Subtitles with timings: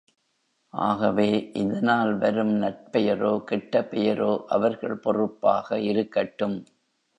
[0.73, 1.27] ஆகவே,
[1.53, 6.57] இதனால் வரும் நற்பெயரோ கெட்ட பெயரோ அவர்கள் பொறுப்பாக இருக்கட்டும்.